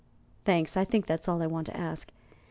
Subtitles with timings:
[0.45, 0.75] "Thanks.
[0.75, 2.09] I think that's all I want to ask.